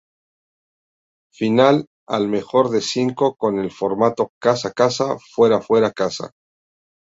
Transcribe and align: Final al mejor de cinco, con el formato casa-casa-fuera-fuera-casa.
Final 1.31 1.85
al 2.07 2.27
mejor 2.27 2.71
de 2.71 2.81
cinco, 2.81 3.35
con 3.35 3.59
el 3.59 3.69
formato 3.69 4.31
casa-casa-fuera-fuera-casa. 4.41 6.31